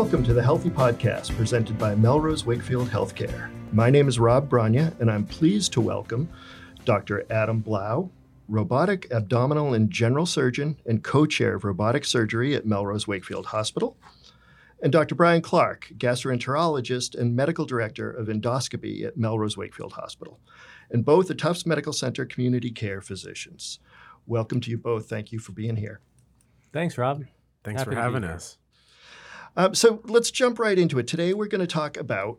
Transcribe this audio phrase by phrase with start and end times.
[0.00, 3.50] Welcome to the Healthy Podcast presented by Melrose Wakefield Healthcare.
[3.72, 6.28] My name is Rob Branya, and I'm pleased to welcome
[6.84, 7.26] Dr.
[7.30, 8.08] Adam Blau,
[8.46, 13.96] robotic abdominal and general surgeon and co chair of robotic surgery at Melrose Wakefield Hospital,
[14.80, 15.16] and Dr.
[15.16, 20.38] Brian Clark, gastroenterologist and medical director of endoscopy at Melrose Wakefield Hospital,
[20.92, 23.80] and both the Tufts Medical Center community care physicians.
[24.28, 25.08] Welcome to you both.
[25.08, 25.98] Thank you for being here.
[26.72, 27.24] Thanks, Rob.
[27.64, 28.32] Thanks Happy for to be having here.
[28.34, 28.58] us.
[29.58, 31.08] Um, so let's jump right into it.
[31.08, 32.38] Today we're going to talk about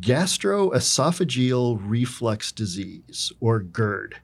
[0.00, 4.14] gastroesophageal reflux disease, or GERD.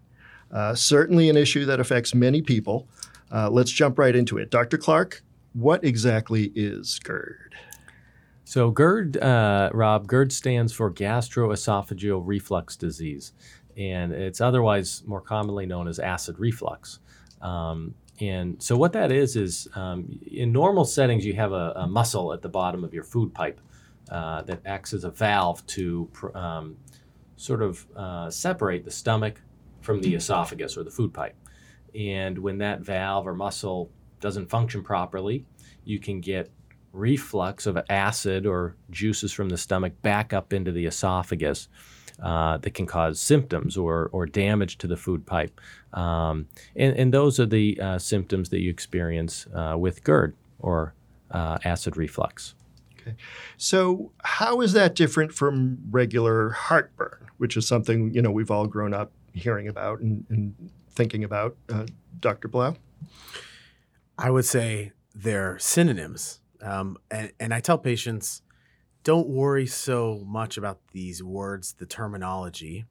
[0.51, 2.89] Uh, certainly an issue that affects many people.
[3.31, 4.51] Uh, let's jump right into it.
[4.51, 4.79] Dr.
[4.79, 5.23] Clark,
[5.53, 7.55] what exactly is GERD?
[8.45, 13.35] So GERD, uh, Rob, GERD stands for gastroesophageal reflux disease,
[13.77, 16.99] and it's otherwise more commonly known as acid reflux.
[17.43, 21.87] Um, and so what that is is um, in normal settings you have a, a
[21.87, 23.60] muscle at the bottom of your food pipe
[24.10, 26.77] uh, that acts as a valve to pr- um,
[27.37, 29.40] sort of uh, separate the stomach
[29.80, 31.35] from the esophagus or the food pipe.
[31.95, 33.90] And when that valve or muscle
[34.21, 35.45] doesn't function properly,
[35.85, 36.51] you can get
[36.93, 41.68] reflux of acid or juices from the stomach back up into the esophagus
[42.21, 45.60] uh, that can cause symptoms or, or damage to the food pipe.
[45.93, 50.95] Um, and, and those are the uh, symptoms that you experience uh, with GERD or
[51.30, 52.55] uh, acid reflux.
[53.01, 53.16] Okay.
[53.57, 58.66] So, how is that different from regular heartburn, which is something you know we've all
[58.66, 60.55] grown up hearing about and, and
[60.90, 61.57] thinking about?
[61.68, 61.87] Uh,
[62.21, 62.49] Dr.
[62.49, 62.77] Blau?
[64.16, 66.41] I would say they're synonyms.
[66.60, 68.41] Um, and, and I tell patients,
[69.05, 72.84] don't worry so much about these words, the terminology.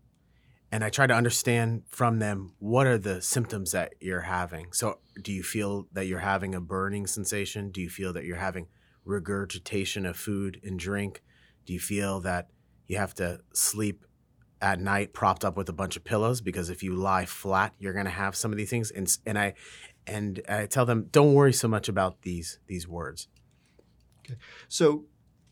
[0.71, 4.71] And I try to understand from them what are the symptoms that you're having.
[4.71, 7.71] So, do you feel that you're having a burning sensation?
[7.71, 8.67] Do you feel that you're having
[9.03, 11.23] regurgitation of food and drink?
[11.65, 12.49] Do you feel that
[12.87, 14.05] you have to sleep
[14.61, 17.93] at night propped up with a bunch of pillows because if you lie flat, you're
[17.93, 18.91] going to have some of these things.
[18.91, 19.55] And and I
[20.07, 23.27] and I tell them, don't worry so much about these these words.
[24.25, 24.39] Okay.
[24.67, 25.05] So,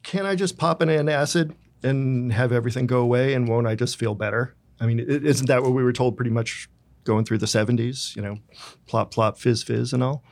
[0.04, 3.98] can I just pop an antacid and have everything go away, and won't I just
[3.98, 4.56] feel better?
[4.80, 6.70] I mean, isn't that what we were told pretty much
[7.04, 8.16] going through the 70s?
[8.16, 8.38] You know,
[8.86, 10.24] plop, plop, fizz, fizz, and all?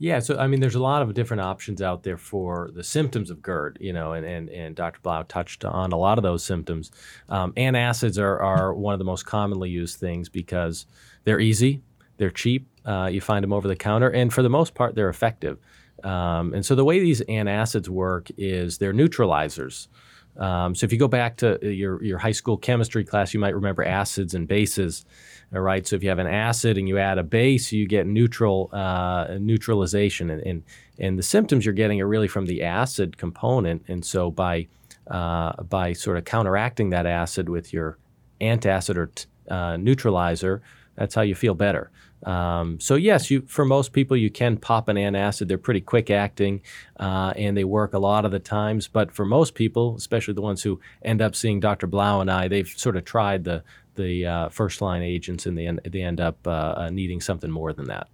[0.00, 3.30] Yeah, so I mean, there's a lot of different options out there for the symptoms
[3.30, 5.00] of GERD, you know, and, and, and Dr.
[5.02, 6.92] Blau touched on a lot of those symptoms.
[7.28, 10.86] Um, antacids are, are one of the most commonly used things because
[11.24, 11.82] they're easy,
[12.16, 15.08] they're cheap, uh, you find them over the counter, and for the most part, they're
[15.08, 15.58] effective.
[16.04, 19.88] Um, and so the way these antacids work is they're neutralizers.
[20.36, 23.54] Um, so if you go back to your, your high school chemistry class, you might
[23.54, 25.04] remember acids and bases.
[25.52, 25.86] All right.
[25.86, 29.38] So if you have an acid and you add a base, you get neutral uh,
[29.40, 30.62] neutralization, and, and
[30.98, 33.82] and the symptoms you're getting are really from the acid component.
[33.88, 34.68] And so by
[35.10, 37.96] uh, by sort of counteracting that acid with your
[38.40, 40.60] antacid or t- uh, neutralizer,
[40.96, 41.90] that's how you feel better.
[42.24, 45.48] Um, so yes, you for most people you can pop an antacid.
[45.48, 46.62] They're pretty quick acting,
[46.98, 48.88] uh, and they work a lot of the times.
[48.88, 51.86] But for most people, especially the ones who end up seeing Dr.
[51.86, 53.62] Blau and I, they've sort of tried the
[53.94, 57.50] the uh, first line agents, and they end, they end up uh, uh, needing something
[57.50, 58.08] more than that.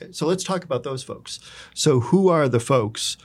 [0.00, 1.40] Okay, so let's talk about those folks.
[1.74, 3.16] So, who are the folks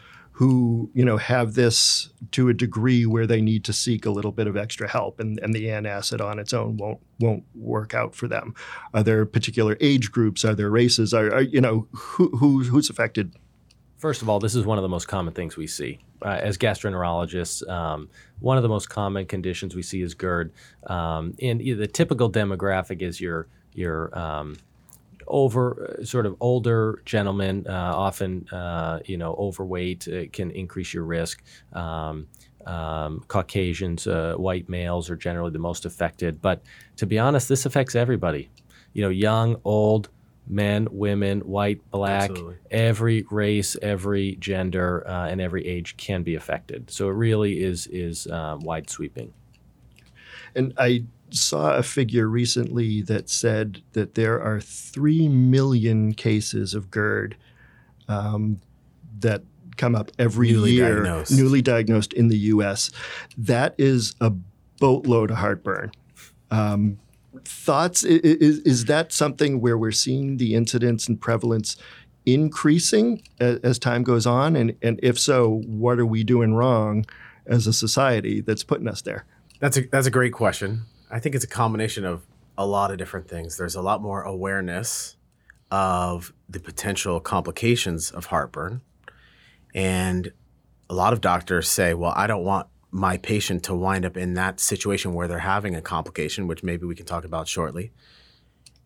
[0.42, 4.32] who you know have this to a degree where they need to seek a little
[4.32, 8.16] bit of extra help, and, and the antacid on its own won't won't work out
[8.16, 8.56] for them?
[8.96, 10.44] Are there particular age groups?
[10.44, 11.14] Are there races?
[11.14, 13.36] Are, are you know who, who who's affected?
[14.00, 16.58] First of all, this is one of the most common things we see uh, as
[16.58, 17.70] gastroenterologists.
[17.70, 18.10] Um,
[18.40, 20.54] one of the most common conditions we see is GERD,
[20.88, 24.58] um, and the typical demographic is your your um,
[25.28, 30.94] over uh, sort of older gentlemen, uh, often uh, you know overweight uh, can increase
[30.94, 31.44] your risk.
[31.74, 32.28] Um,
[32.66, 36.62] um, Caucasians, uh, white males are generally the most affected, but
[36.98, 38.50] to be honest, this affects everybody.
[38.94, 40.10] You know, young, old,
[40.48, 42.58] men, women, white, black, Absolutely.
[42.70, 46.92] every race, every gender, uh, and every age can be affected.
[46.92, 49.34] So it really is is uh, wide sweeping.
[50.56, 56.92] And I saw a figure recently that said that there are three million cases of
[56.92, 57.36] GERD
[58.08, 58.60] um,
[59.20, 59.44] that
[59.78, 61.32] come up every Newly year, diagnosed.
[61.32, 62.92] newly diagnosed in the U.S.
[63.38, 64.32] That is a
[64.80, 65.92] boatload of heartburn.
[66.50, 67.00] Um,
[67.46, 68.04] thoughts?
[68.04, 71.78] Is, is that something where we're seeing the incidence and prevalence
[72.26, 74.56] increasing as, as time goes on?
[74.56, 77.06] And, and if so, what are we doing wrong
[77.46, 79.26] as a society that's putting us there?
[79.60, 80.84] That's a that's a great question.
[81.12, 82.26] I think it's a combination of
[82.58, 83.58] a lot of different things.
[83.58, 85.18] There's a lot more awareness
[85.70, 88.82] of the potential complications of heartburn,
[89.74, 90.32] and
[90.90, 94.34] a lot of doctors say, well, I don't want my patient to wind up in
[94.34, 97.92] that situation where they're having a complication, which maybe we can talk about shortly.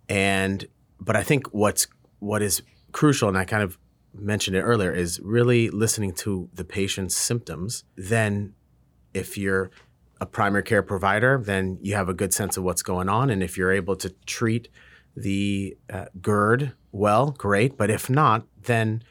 [0.08, 0.68] And
[1.00, 1.88] but I think what's
[2.20, 2.62] what is
[2.92, 3.78] crucial, and I kind of
[4.14, 7.84] mentioned it earlier, is really listening to the patient's symptoms.
[7.96, 8.54] Then,
[9.14, 9.72] if you're
[10.26, 13.44] a primary care provider, then you have a good sense of what's going on, and
[13.44, 14.70] if you're able to treat
[15.16, 17.78] the uh, GERD well, great.
[17.78, 19.04] But if not, then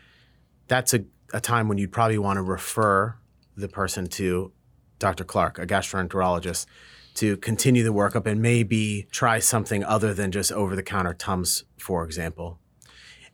[0.69, 3.17] that's a, a time when you'd probably want to refer
[3.57, 4.53] the person to
[4.99, 5.25] Dr.
[5.25, 6.67] Clark, a gastroenterologist,
[7.15, 11.65] to continue the workup and maybe try something other than just over the counter Tums,
[11.79, 12.59] for example.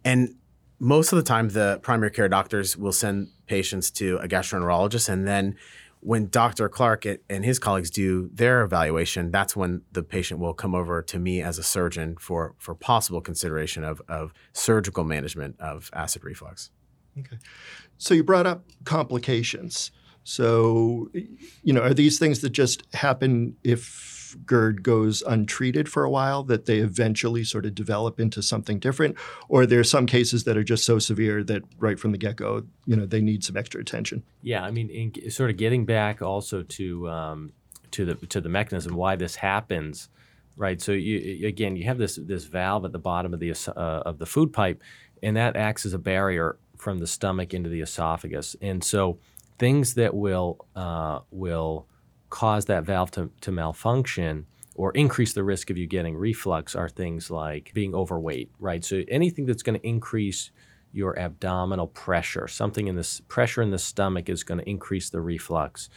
[0.04, 0.36] And
[0.78, 5.08] most of the time, the primary care doctors will send patients to a gastroenterologist.
[5.08, 5.56] And then
[6.00, 6.68] when Dr.
[6.68, 11.18] Clark and his colleagues do their evaluation, that's when the patient will come over to
[11.18, 16.70] me as a surgeon for, for possible consideration of, of surgical management of acid reflux.
[17.18, 17.36] Okay.
[17.98, 19.90] So you brought up complications.
[20.24, 21.10] So,
[21.62, 26.42] you know, are these things that just happen if GERD goes untreated for a while,
[26.44, 29.16] that they eventually sort of develop into something different?
[29.48, 32.36] Or there are some cases that are just so severe that right from the get
[32.36, 34.22] go, you know, they need some extra attention?
[34.42, 37.52] Yeah, I mean, in, sort of getting back also to, um,
[37.92, 40.08] to, the, to the mechanism, why this happens.
[40.56, 40.82] Right.
[40.82, 44.18] So you, again, you have this this valve at the bottom of the uh, of
[44.18, 44.82] the food pipe,
[45.22, 48.56] and that acts as a barrier from the stomach into the esophagus.
[48.60, 49.18] And so
[49.58, 51.86] things that will uh, will
[52.30, 56.88] cause that valve to, to malfunction or increase the risk of you getting reflux are
[56.88, 58.84] things like being overweight, right?
[58.84, 60.50] So anything that's going to increase
[60.92, 65.20] your abdominal pressure, something in this pressure in the stomach is going to increase the
[65.20, 65.88] reflux.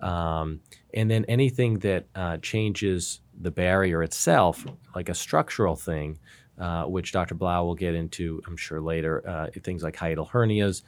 [0.00, 0.60] Um,
[0.94, 4.64] and then anything that uh, changes the barrier itself,
[4.94, 6.18] like a structural thing,
[6.58, 7.34] uh, which Dr.
[7.34, 10.82] Blau will get into, I'm sure later, uh, things like hiatal hernias,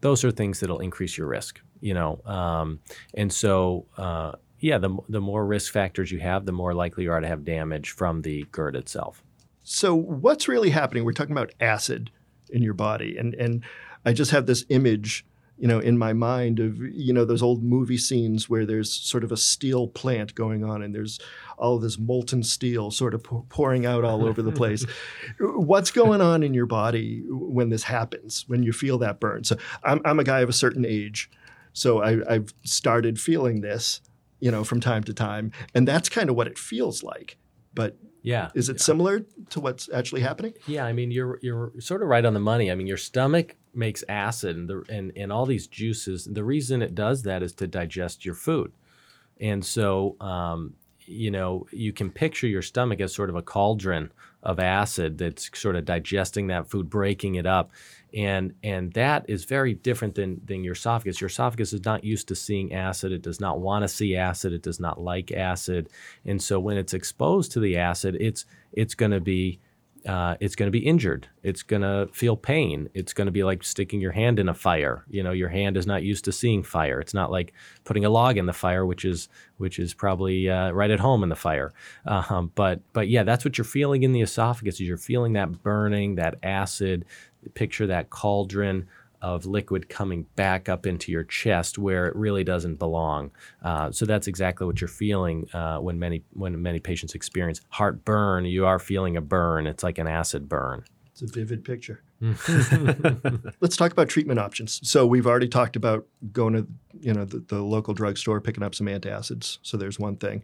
[0.00, 2.20] those are things that'll increase your risk, you know.
[2.24, 2.80] Um,
[3.12, 7.12] and so, uh, yeah, the, the more risk factors you have, the more likely you
[7.12, 9.22] are to have damage from the GERD itself.
[9.62, 11.04] So, what's really happening?
[11.04, 12.10] We're talking about acid
[12.48, 13.62] in your body, and and
[14.04, 15.26] I just have this image
[15.56, 19.22] you know, in my mind of, you know, those old movie scenes where there's sort
[19.22, 21.20] of a steel plant going on and there's
[21.56, 24.84] all this molten steel sort of pouring out all over the place.
[25.38, 29.44] What's going on in your body when this happens, when you feel that burn?
[29.44, 31.30] So I'm, I'm a guy of a certain age.
[31.74, 34.00] So I, I've started feeling this,
[34.40, 35.52] you know, from time to time.
[35.74, 37.36] And that's kind of what it feels like.
[37.74, 38.50] But yeah.
[38.54, 40.54] Is it similar to what's actually happening?
[40.66, 42.70] Yeah, I mean you're you're sort of right on the money.
[42.70, 46.24] I mean your stomach makes acid and the, and and all these juices.
[46.24, 48.72] The reason it does that is to digest your food.
[49.38, 50.72] And so um,
[51.06, 54.10] you know, you can picture your stomach as sort of a cauldron
[54.42, 57.70] of acid that's sort of digesting that food, breaking it up.
[58.14, 61.20] And, and that is very different than, than your esophagus.
[61.20, 63.12] Your esophagus is not used to seeing acid.
[63.12, 64.52] It does not want to see acid.
[64.52, 65.88] It does not like acid.
[66.24, 69.58] And so when it's exposed to the acid, it's, it's going to be
[70.06, 71.28] uh, it's going to be injured.
[71.42, 72.90] It's going to feel pain.
[72.92, 75.04] It's going to be like sticking your hand in a fire.
[75.08, 77.00] You know, your hand is not used to seeing fire.
[77.00, 80.72] It's not like putting a log in the fire, which is which is probably uh,
[80.72, 81.72] right at home in the fire.
[82.04, 84.74] Um, but but yeah, that's what you're feeling in the esophagus.
[84.74, 87.06] Is you're feeling that burning, that acid.
[87.54, 88.86] Picture that cauldron
[89.24, 93.30] of liquid coming back up into your chest where it really doesn't belong.
[93.62, 98.44] Uh, so that's exactly what you're feeling uh, when many when many patients experience heartburn.
[98.44, 99.66] You are feeling a burn.
[99.66, 100.84] It's like an acid burn.
[101.06, 102.02] It's a vivid picture.
[103.60, 104.86] Let's talk about treatment options.
[104.86, 106.66] So we've already talked about going to
[107.00, 109.56] you know the, the local drugstore, picking up some antacids.
[109.62, 110.42] So there's one thing.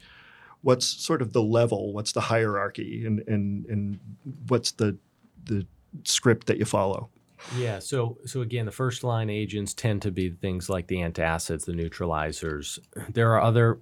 [0.62, 1.92] What's sort of the level?
[1.92, 3.04] What's the hierarchy?
[3.04, 4.00] And and and
[4.48, 4.96] what's the
[5.44, 5.66] the
[6.04, 7.10] script that you follow?
[7.56, 7.78] Yeah.
[7.78, 11.72] So so again, the first line agents tend to be things like the antacids, the
[11.72, 12.78] neutralizers.
[13.08, 13.80] There are other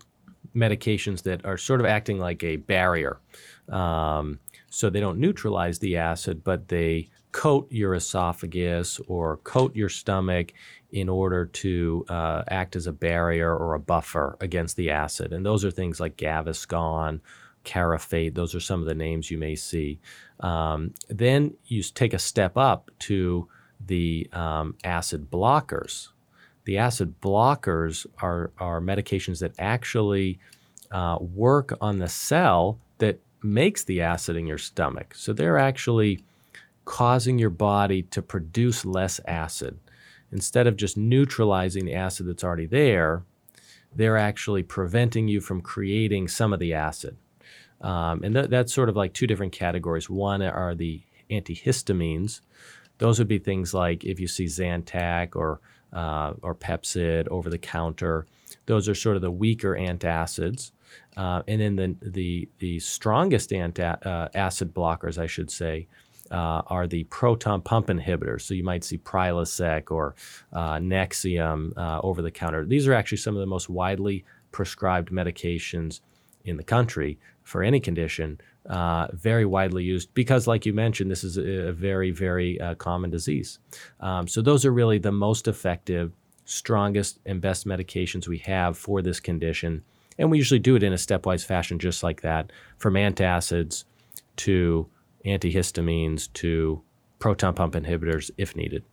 [0.55, 3.21] medications that are sort of acting like a barrier.
[3.69, 4.39] Um,
[4.71, 10.53] so they don't neutralize the acid, but they coat your esophagus or coat your stomach
[10.91, 15.33] in order to uh, act as a barrier or a buffer against the acid.
[15.33, 17.21] And those are things like Gaviscon,
[17.65, 18.35] Carafate.
[18.35, 20.01] Those are some of the names you may see.
[20.41, 23.49] Um, then you take a step up to
[23.85, 26.09] the um, acid blockers.
[26.65, 30.39] The acid blockers are, are medications that actually
[30.91, 35.15] uh, work on the cell that makes the acid in your stomach.
[35.15, 36.21] So they're actually
[36.85, 39.79] causing your body to produce less acid.
[40.31, 43.23] Instead of just neutralizing the acid that's already there,
[43.95, 47.17] they're actually preventing you from creating some of the acid.
[47.81, 50.11] Um, and th- that's sort of like two different categories.
[50.11, 52.41] One are the antihistamines.
[52.99, 55.61] Those would be things like if you see Zantac or
[55.93, 58.27] uh, or Pepcid over the counter.
[58.67, 60.73] Those are sort of the weaker antacids.
[61.17, 65.87] Uh, and then the, the, the strongest anti- uh, acid blockers, I should say,
[66.31, 68.43] uh, are the proton pump inhibitors.
[68.43, 70.15] So you might see Prilosec or
[70.53, 72.65] uh, Nexium uh, over the counter.
[72.65, 76.01] These are actually some of the most widely prescribed medications
[76.45, 78.41] in the country for any condition.
[78.67, 83.09] Uh, very widely used because, like you mentioned, this is a, very, very uh, common
[83.09, 83.59] disease.
[84.01, 86.13] Um, so, those are really the most effective,
[86.45, 89.83] strongest, and best medications we have for this condition.
[90.19, 93.85] And we usually do it in a stepwise fashion, just like that, from antacids
[94.37, 94.87] to
[95.25, 96.83] antihistamines to
[97.19, 98.85] proton pump inhibitors if needed.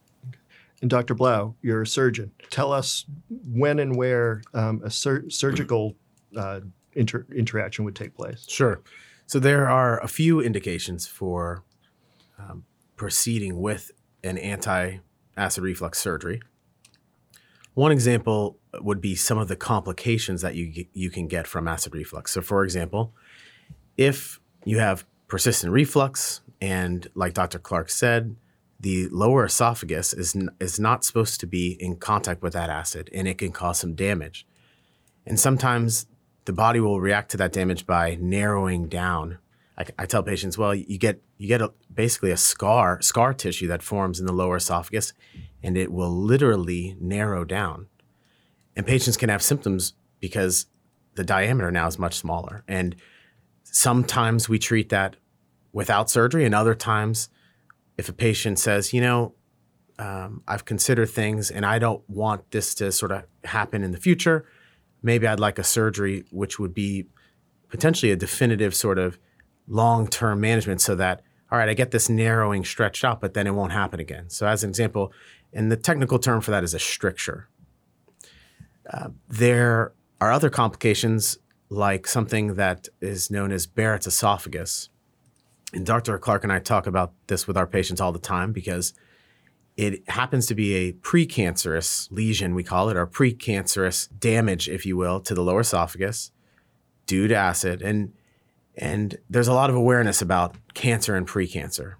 [0.81, 1.15] And Dr.
[1.15, 2.31] Blau, you're a surgeon.
[2.49, 5.95] Tell us when and where um, a sur- surgical
[6.35, 6.61] uh,
[6.95, 8.45] inter- interaction would take place.
[8.47, 8.81] Sure.
[9.27, 11.63] So there are a few indications for
[12.37, 13.91] um, proceeding with
[14.23, 16.41] an anti-acid reflux surgery.
[17.73, 21.93] One example would be some of the complications that you you can get from acid
[21.93, 22.31] reflux.
[22.31, 23.13] So, for example,
[23.97, 27.59] if you have persistent reflux, and like Dr.
[27.59, 28.35] Clark said,
[28.79, 33.09] the lower esophagus is, n- is not supposed to be in contact with that acid
[33.13, 34.45] and it can cause some damage.
[35.25, 36.07] And sometimes
[36.45, 39.39] the body will react to that damage by narrowing down.
[39.77, 43.67] I, I tell patients, well, you get you get a, basically a scar scar tissue
[43.67, 45.13] that forms in the lower esophagus,
[45.61, 47.87] and it will literally narrow down.
[48.75, 50.67] And patients can have symptoms because
[51.15, 52.63] the diameter now is much smaller.
[52.67, 52.95] And
[53.63, 55.15] sometimes we treat that
[55.73, 57.29] without surgery, and other times,
[57.97, 59.33] if a patient says, you know,
[59.97, 63.97] um, I've considered things and I don't want this to sort of happen in the
[63.97, 64.45] future,
[65.05, 67.05] maybe I'd like a surgery which would be
[67.69, 69.19] potentially a definitive sort of
[69.67, 71.21] long term management so that,
[71.51, 74.29] all right, I get this narrowing stretched out, but then it won't happen again.
[74.29, 75.13] So, as an example,
[75.53, 77.47] and the technical term for that is a stricture.
[78.91, 81.37] Uh, there are other complications
[81.69, 84.89] like something that is known as Barrett's esophagus.
[85.73, 86.17] And Dr.
[86.17, 88.93] Clark and I talk about this with our patients all the time because
[89.77, 94.95] it happens to be a precancerous lesion, we call it, or precancerous damage, if you
[94.95, 96.31] will, to the lower esophagus
[97.05, 97.81] due to acid.
[97.81, 98.13] And
[98.77, 101.95] and there's a lot of awareness about cancer and precancer.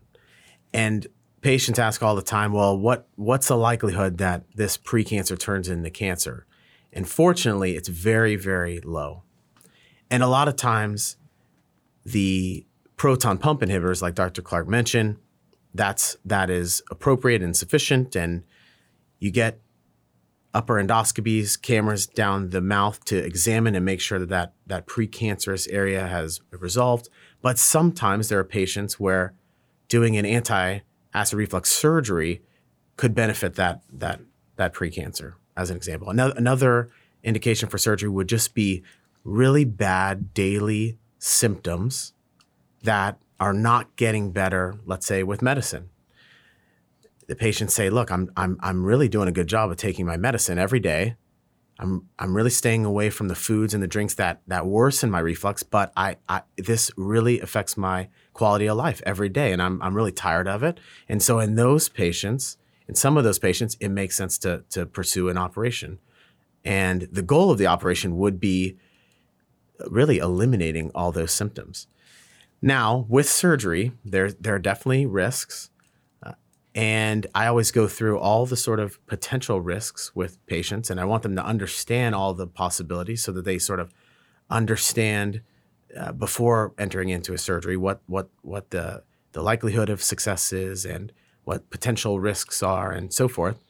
[0.74, 1.08] And
[1.42, 5.90] patients ask all the time, well, what what's the likelihood that this precancer turns into
[5.90, 6.46] cancer?
[6.94, 9.24] And fortunately, it's very, very low.
[10.10, 11.18] And a lot of times,
[12.06, 12.66] the
[12.96, 14.42] proton pump inhibitors, like Dr.
[14.42, 15.18] Clark mentioned,
[15.76, 18.16] that's that is appropriate and sufficient.
[18.16, 18.44] And
[19.20, 19.60] you get
[20.54, 25.68] upper endoscopies, cameras down the mouth to examine and make sure that that, that precancerous
[25.70, 27.10] area has resolved.
[27.42, 29.34] But sometimes there are patients where
[29.90, 32.42] doing an anti-acid reflux surgery
[32.96, 34.22] could benefit that that
[34.56, 36.10] that precancer, as an example.
[36.10, 36.90] Another, another
[37.24, 38.82] indication for surgery would just be
[39.26, 42.14] really bad daily symptoms
[42.84, 45.90] that are not getting better, let's say with medicine.
[47.28, 50.18] The patients say, look, I'm, I'm, I'm really doing a good job of taking my
[50.18, 51.16] medicine every day.
[51.78, 55.20] I'm, I'm really staying away from the foods and the drinks that, that worsen my
[55.20, 59.52] reflux, but I, I, this really affects my quality of life every day.
[59.52, 60.80] And I'm, I'm really tired of it.
[61.10, 64.86] And so in those patients, in some of those patients, it makes sense to, to
[64.86, 66.00] pursue an operation.
[66.64, 68.78] And the goal of the operation would be
[69.88, 71.88] really eliminating all those symptoms.
[72.66, 75.70] Now, with surgery, there, there are definitely risks.
[76.24, 76.32] Uh,
[76.74, 81.06] and I always go through all the sort of potential risks with patients, and I
[81.06, 83.94] want them to understand all the possibilities so that they sort of
[84.50, 85.42] understand
[85.96, 89.04] uh, before entering into a surgery what, what, what the,
[89.34, 91.12] the likelihood of success is and
[91.44, 93.64] what potential risks are and so forth.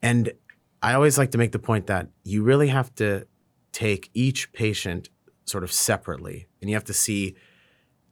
[0.00, 0.32] And
[0.80, 3.26] I always like to make the point that you really have to
[3.72, 5.08] take each patient
[5.46, 7.34] sort of separately and you have to see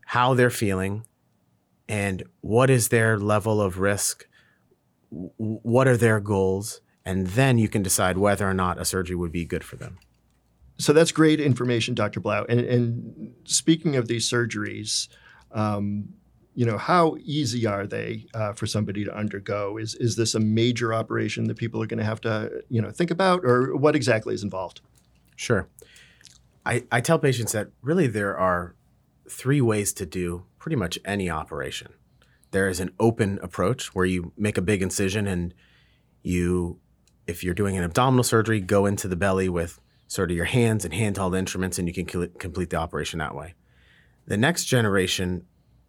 [0.09, 1.05] how they're feeling
[1.87, 4.27] and what is their level of risk,
[5.11, 9.33] what are their goals, and then you can decide whether or not a surgery would
[9.33, 9.99] be good for them.
[10.79, 12.21] So that's great information, Dr.
[12.21, 12.47] Blau.
[12.49, 15.09] And, and speaking of these surgeries,
[15.53, 16.09] um,
[16.55, 19.77] you know, how easy are they uh, for somebody to undergo?
[19.77, 22.91] Is is this a major operation that people are going to have to, you know,
[22.91, 24.81] think about, or what exactly is involved?
[25.37, 25.69] Sure.
[26.65, 28.75] I, I tell patients that really there are
[29.29, 31.93] three ways to do pretty much any operation.
[32.51, 35.55] There is an open approach where you make a big incision and
[36.23, 36.79] you,
[37.27, 40.85] if you're doing an abdominal surgery, go into the belly with sort of your hands
[40.85, 42.07] and handheld instruments and you can
[42.39, 43.55] complete the operation that way.
[44.27, 45.45] The next generation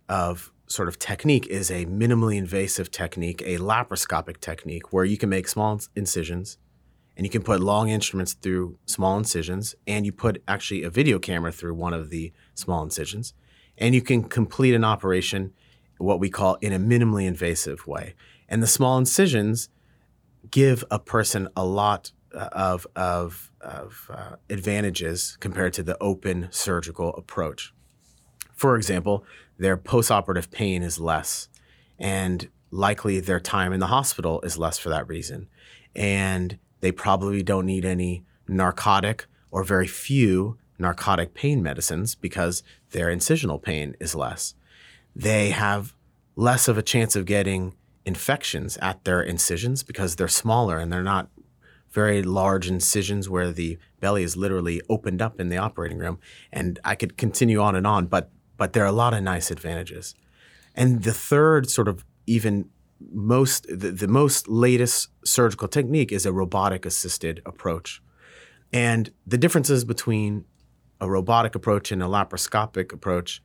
[0.09, 5.29] of sort of technique is a minimally invasive technique, a laparoscopic technique, where you can
[5.29, 6.57] make small incisions
[7.19, 11.19] and you can put long instruments through small incisions, and you put actually a video
[11.19, 13.33] camera through one of the small incisions,
[13.77, 15.51] and you can complete an operation
[15.97, 18.15] what we call in a minimally invasive way.
[18.47, 19.67] And the small incisions
[20.49, 26.47] give a person a lot uh, of, of, of uh, advantages compared to the open
[26.51, 27.73] surgical approach.
[28.53, 29.25] For example,
[29.57, 31.49] their postoperative pain is less,
[31.99, 35.49] and likely their time in the hospital is less for that reason.
[35.93, 43.07] And they probably don't need any narcotic or very few narcotic pain medicines because their
[43.07, 44.55] incisional pain is less.
[45.15, 45.93] They have
[46.35, 51.03] less of a chance of getting infections at their incisions because they're smaller and they're
[51.03, 51.29] not
[51.91, 56.19] very large incisions where the belly is literally opened up in the operating room.
[56.51, 59.51] And I could continue on and on, but but there are a lot of nice
[59.51, 60.15] advantages.
[60.75, 62.69] And the third sort of even
[63.11, 68.01] most the, the most latest surgical technique is a robotic assisted approach.
[68.71, 70.45] And the differences between
[71.01, 73.41] a robotic approach and a laparoscopic approach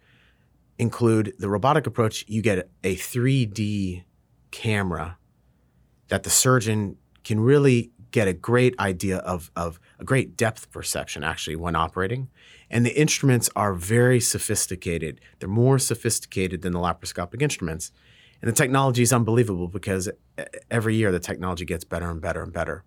[0.79, 4.05] include the robotic approach, you get a 3D
[4.51, 5.19] camera
[6.09, 11.25] that the surgeon can really get a great idea of, of a great depth perception
[11.25, 12.29] actually when operating.
[12.71, 15.21] And the instruments are very sophisticated.
[15.39, 17.93] They're more sophisticated than the laparoscopic instruments.
[18.41, 20.11] And the technology is unbelievable because
[20.71, 22.85] every year the technology gets better and better and better.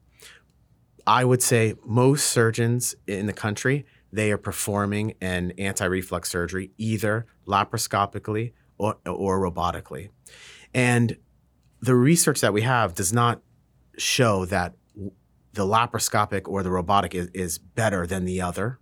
[1.06, 7.26] I would say most surgeons in the country, they are performing an anti-reflux surgery either
[7.48, 10.10] laparoscopically or, or robotically.
[10.74, 11.18] And
[11.82, 13.42] the research that we have does not
[13.98, 14.76] show that
[15.54, 18.80] the laparoscopic or the robotic is, is better than the other.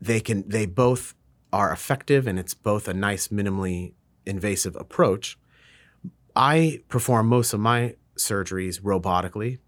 [0.00, 1.14] They can they both
[1.52, 3.94] are effective and it's both a nice minimally
[4.28, 5.38] invasive approach.
[6.36, 9.58] I perform most of my surgeries robotically.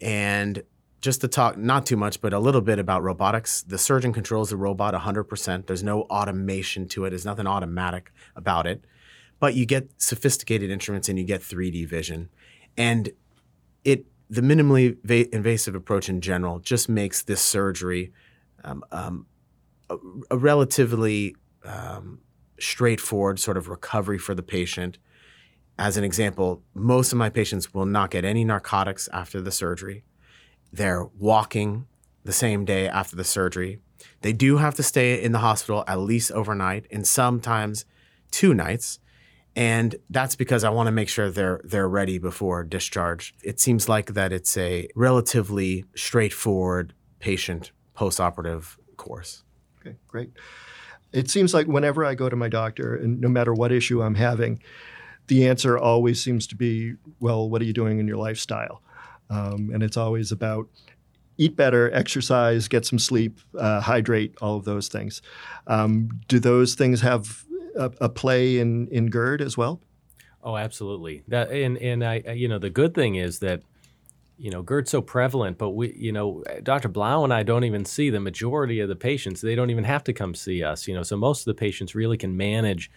[0.00, 0.62] And
[1.00, 4.50] just to talk, not too much, but a little bit about robotics, the surgeon controls
[4.50, 5.66] the robot 100%.
[5.66, 8.84] There's no automation to it, there's nothing automatic about it.
[9.38, 12.30] But you get sophisticated instruments and you get 3D vision.
[12.76, 13.10] And
[13.84, 18.12] it the minimally va- invasive approach in general just makes this surgery
[18.64, 19.26] um, um,
[19.90, 19.96] a,
[20.30, 22.20] a, relatively um,
[22.58, 24.98] straightforward sort of recovery for the patient.
[25.78, 30.04] As an example, most of my patients will not get any narcotics after the surgery.
[30.72, 31.86] They're walking
[32.24, 33.80] the same day after the surgery.
[34.22, 37.84] They do have to stay in the hospital at least overnight and sometimes
[38.30, 38.98] two nights.
[39.56, 43.34] And that's because I want to make sure they're they're ready before discharge.
[43.44, 49.44] It seems like that it's a relatively straightforward patient postoperative course.
[49.80, 50.32] Okay, great.
[51.14, 54.16] It seems like whenever I go to my doctor, and no matter what issue I'm
[54.16, 54.60] having,
[55.28, 58.82] the answer always seems to be, well, what are you doing in your lifestyle?
[59.30, 60.68] Um, and it's always about
[61.38, 65.22] eat better, exercise, get some sleep, uh, hydrate, all of those things.
[65.66, 67.44] Um, do those things have
[67.76, 69.80] a, a, play in, in GERD as well?
[70.42, 71.22] Oh, absolutely.
[71.28, 73.62] That and and I, you know, the good thing is that
[74.36, 76.88] you know, GERD's so prevalent, but we, you know, Dr.
[76.88, 79.40] Blau and I don't even see the majority of the patients.
[79.40, 81.02] They don't even have to come see us, you know.
[81.02, 82.90] So most of the patients really can manage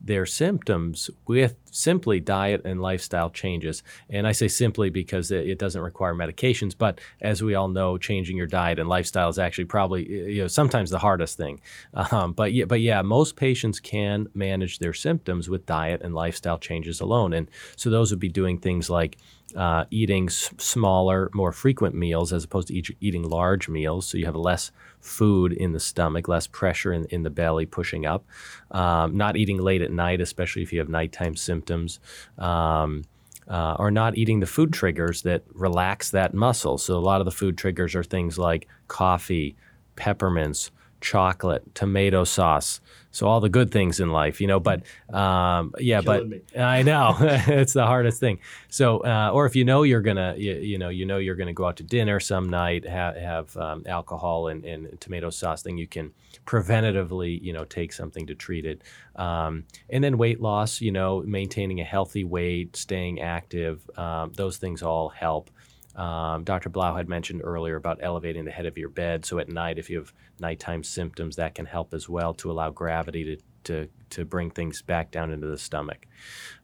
[0.00, 3.82] their symptoms with simply diet and lifestyle changes.
[4.10, 8.36] And I say simply because it doesn't require medications, but as we all know, changing
[8.36, 11.60] your diet and lifestyle is actually probably you know sometimes the hardest thing.
[12.14, 16.58] Um, but yeah, but yeah, most patients can manage their symptoms with diet and lifestyle
[16.58, 17.32] changes alone.
[17.32, 19.16] And so those would be doing things like
[19.56, 24.06] uh, eating s- smaller, more frequent meals as opposed to eat, eating large meals.
[24.06, 28.06] So you have less food in the stomach, less pressure in, in the belly pushing
[28.06, 28.24] up.
[28.70, 32.00] Um, not eating late at night, especially if you have nighttime symptoms.
[32.38, 33.04] Um,
[33.46, 36.78] uh, or not eating the food triggers that relax that muscle.
[36.78, 39.54] So a lot of the food triggers are things like coffee,
[39.96, 40.70] peppermints,
[41.04, 42.80] chocolate, tomato sauce.
[43.10, 44.58] So all the good things in life, you know.
[44.58, 44.82] But
[45.14, 46.60] um, yeah, Killing but me.
[46.60, 48.40] I know it's the hardest thing.
[48.70, 51.52] So, uh, or if you know you're gonna, you, you, know, you know you're gonna
[51.52, 55.78] go out to dinner some night, have, have um, alcohol and, and, tomato sauce, then
[55.78, 56.12] you can
[56.46, 58.82] preventatively, you know, take something to treat it.
[59.14, 64.56] Um, and then weight loss, you know, maintaining a healthy weight, staying active, um, those
[64.56, 65.50] things all help.
[65.96, 66.68] Um, Dr.
[66.68, 69.24] Blau had mentioned earlier about elevating the head of your bed.
[69.24, 72.70] So at night, if you have nighttime symptoms, that can help as well to allow
[72.70, 76.06] gravity to, to, to bring things back down into the stomach.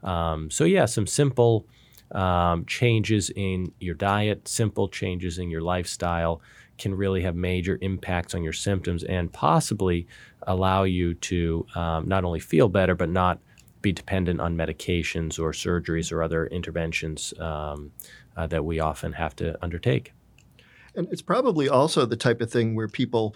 [0.02, 1.66] Um, so, yeah, some simple
[2.12, 6.40] um, changes in your diet, simple changes in your lifestyle
[6.78, 10.06] can really have major impacts on your symptoms and possibly
[10.42, 13.38] allow you to um, not only feel better, but not
[13.82, 17.92] be dependent on medications or surgeries or other interventions um,
[18.36, 20.12] uh, that we often have to undertake.
[20.94, 23.34] And it's probably also the type of thing where people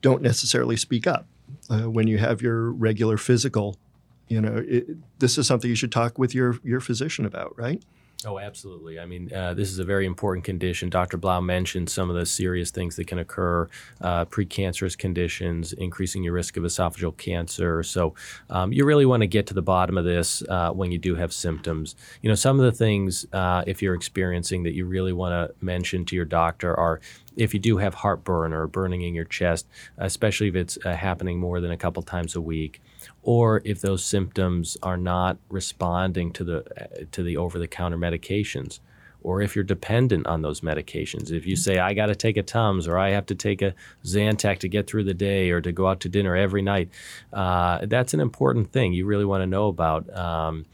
[0.00, 1.26] don't necessarily speak up.
[1.68, 3.76] Uh, when you have your regular physical,
[4.28, 4.86] you know, it,
[5.18, 7.82] this is something you should talk with your, your physician about, right?
[8.24, 9.00] Oh, absolutely.
[9.00, 10.88] I mean, uh, this is a very important condition.
[10.90, 11.16] Dr.
[11.16, 13.68] Blau mentioned some of the serious things that can occur
[14.00, 17.82] uh, precancerous conditions, increasing your risk of esophageal cancer.
[17.82, 18.14] So,
[18.48, 21.16] um, you really want to get to the bottom of this uh, when you do
[21.16, 21.96] have symptoms.
[22.20, 25.64] You know, some of the things, uh, if you're experiencing, that you really want to
[25.64, 27.00] mention to your doctor are
[27.36, 29.66] if you do have heartburn or burning in your chest,
[29.98, 32.80] especially if it's uh, happening more than a couple times a week
[33.22, 38.80] or if those symptoms are not responding to the to the over the counter medications
[39.24, 41.30] or if you're dependent on those medications.
[41.30, 43.74] If you say i got to take a tums or i have to take a
[44.04, 46.90] zantac to get through the day or to go out to dinner every night
[47.32, 50.66] uh, that's an important thing you really want to know about um,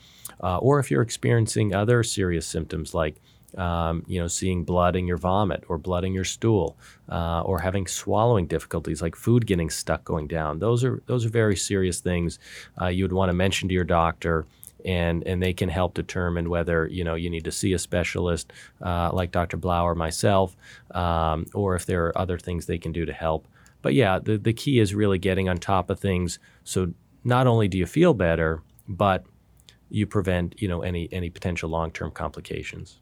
[0.43, 3.21] uh, or if you're experiencing other serious symptoms like
[3.57, 6.77] um, you know, seeing blood in your vomit or blood in your stool,
[7.11, 10.59] uh, or having swallowing difficulties like food getting stuck going down.
[10.59, 12.39] Those are those are very serious things
[12.81, 14.47] uh, you would want to mention to your doctor.
[14.85, 18.53] And, and they can help determine whether you know you need to see a specialist
[18.81, 19.57] uh, like Dr.
[19.57, 20.57] Blau or myself,
[20.93, 23.49] um, or if there are other things they can do to help.
[23.83, 26.39] But yeah, the, the key is really getting on top of things.
[26.63, 26.93] So
[27.25, 29.25] not only do you feel better, but
[29.91, 33.01] you prevent you know any any potential long term complications.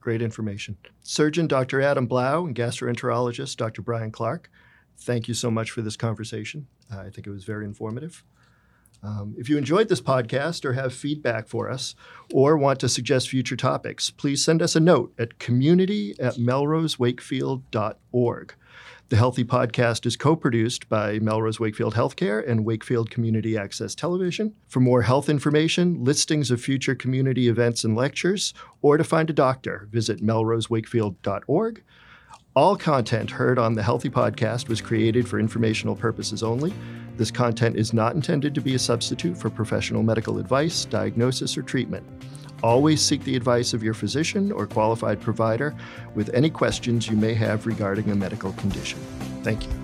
[0.00, 0.78] Great information.
[1.02, 1.80] Surgeon Dr.
[1.80, 3.82] Adam Blau and gastroenterologist Dr.
[3.82, 4.50] Brian Clark,
[4.98, 6.66] thank you so much for this conversation.
[6.90, 8.24] I think it was very informative.
[9.02, 11.94] Um, if you enjoyed this podcast or have feedback for us
[12.32, 18.54] or want to suggest future topics, please send us a note at community at melrosewakefield.org.
[19.10, 24.54] The Healthy Podcast is co produced by Melrose Wakefield Healthcare and Wakefield Community Access Television.
[24.68, 29.32] For more health information, listings of future community events and lectures, or to find a
[29.32, 31.82] doctor, visit melrosewakefield.org.
[32.56, 36.74] All content heard on the Healthy Podcast was created for informational purposes only.
[37.16, 41.62] This content is not intended to be a substitute for professional medical advice, diagnosis, or
[41.62, 42.04] treatment.
[42.60, 45.76] Always seek the advice of your physician or qualified provider
[46.16, 48.98] with any questions you may have regarding a medical condition.
[49.44, 49.79] Thank you.